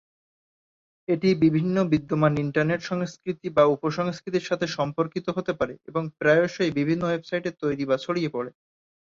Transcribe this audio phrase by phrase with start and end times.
[1.07, 7.51] এটি বিভিন্ন বিদ্যমান ইন্টারনেট সংস্কৃতি বা উপ-সংস্কৃতির সাথে সম্পর্কিত হতে পারে, এবং প্রায়শই বিভিন্ন ওয়েবসাইটে
[7.61, 8.51] তৈরি বা ছড়িয়ে পড়ে।